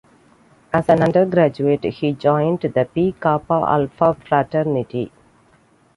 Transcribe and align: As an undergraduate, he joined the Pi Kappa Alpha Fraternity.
As 0.73 0.89
an 0.89 1.03
undergraduate, 1.03 1.83
he 1.83 2.13
joined 2.13 2.61
the 2.61 2.89
Pi 2.91 3.13
Kappa 3.21 3.53
Alpha 3.67 4.15
Fraternity. 4.15 5.11